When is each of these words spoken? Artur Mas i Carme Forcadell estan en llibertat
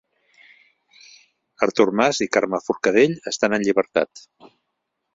Artur 1.67 1.87
Mas 2.01 2.23
i 2.27 2.31
Carme 2.39 2.63
Forcadell 2.71 3.17
estan 3.35 3.57
en 3.59 3.71
llibertat 3.71 4.29